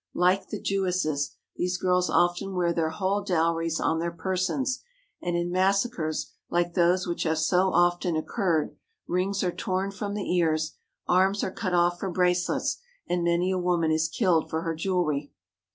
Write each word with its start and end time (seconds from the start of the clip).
Like 0.15 0.49
the 0.49 0.59
Jewesses, 0.59 1.35
these 1.57 1.77
girls 1.77 2.09
often 2.09 2.55
wear 2.55 2.73
their 2.73 2.89
whole 2.89 3.21
dowries 3.23 3.79
on 3.79 3.99
their 3.99 4.09
persons, 4.11 4.81
and 5.21 5.35
in 5.37 5.51
massacres 5.51 6.33
like 6.49 6.73
those 6.73 7.05
which 7.05 7.21
have 7.21 7.37
so 7.37 7.69
often 7.71 8.15
occurred 8.17 8.75
rings 9.07 9.43
are 9.43 9.51
torn 9.51 9.91
from 9.91 10.15
the 10.15 10.25
ears, 10.39 10.73
arms 11.07 11.43
are 11.43 11.51
cut 11.51 11.75
off 11.75 11.99
for 11.99 12.09
bracelets, 12.09 12.79
and 13.05 13.23
many 13.23 13.51
a 13.51 13.59
woman 13.59 13.91
is 13.91 14.09
killed 14.09 14.49
for 14.49 14.63
her 14.63 14.73
jewellery. 14.73 15.31